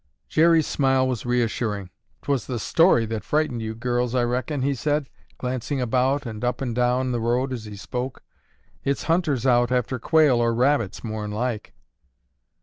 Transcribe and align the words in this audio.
Jerry's 0.29 0.65
smile 0.65 1.07
was 1.07 1.27
reassuring. 1.27 1.91
"'Twas 2.23 2.47
the 2.47 2.57
story 2.57 3.05
that 3.05 3.23
frightened 3.23 3.61
you 3.61 3.75
girls, 3.75 4.15
I 4.15 4.23
reckon," 4.23 4.63
he 4.63 4.73
said, 4.73 5.11
glancing 5.37 5.79
about 5.79 6.25
and 6.25 6.43
up 6.43 6.59
and 6.59 6.73
down 6.73 7.11
the 7.11 7.19
road 7.21 7.53
as 7.53 7.65
he 7.65 7.75
spoke. 7.75 8.23
"It's 8.83 9.03
hunters 9.03 9.45
out 9.45 9.71
after 9.71 9.99
quail 9.99 10.37
or 10.39 10.55
rabbits, 10.55 11.03
more'n 11.03 11.29
like." 11.29 11.75